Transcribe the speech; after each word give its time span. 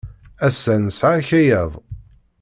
Ass-a, 0.47 0.75
nesɛa 0.77 1.15
akayad. 1.19 1.71